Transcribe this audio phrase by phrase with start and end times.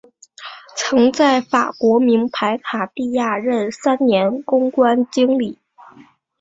[0.75, 5.59] 曾在法国名牌卡地亚任三年公关经理。